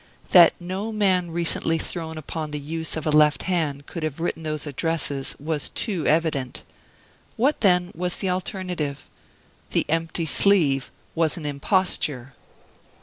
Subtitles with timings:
[0.31, 4.41] That no man recently thrown upon the use of a left hand could have written
[4.41, 6.63] those addresses was too evident.
[7.37, 9.07] What, then, was the alternative?
[9.69, 12.33] The empty sleeve was an imposture!